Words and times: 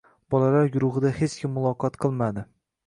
Bolalar 0.35 0.71
guruhida 0.77 1.11
hech 1.21 1.37
kim 1.43 1.55
muloqot 1.59 2.03
qilmadi. 2.07 2.51